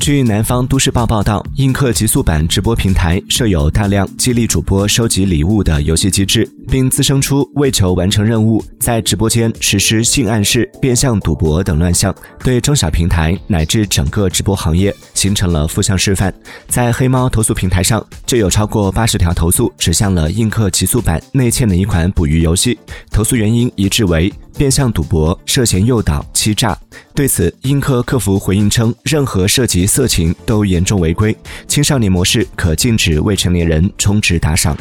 [0.00, 16.32] 据南方都市报报道，映客极速版直播平台设有大量激励主播收集礼物的游戏机制，并滋生出为求完成任务，在直播间实施性暗示、变相赌博等乱象，对中小平台乃至整个直播行业形成了负向示范。
[16.68, 22.78] 在黑猫投诉平台上，就有超过八十条投诉指向了映客极速版内嵌的一款捕鱼游戏，
[23.10, 24.32] 投诉原因一致为。
[24.56, 26.78] 变相赌博、涉嫌诱导、欺诈。
[27.14, 31.34] 对此，映客客服回应称，任何涉及色情都严重违规，
[31.68, 34.76] 青少年模式可禁止未成年人充值打赏。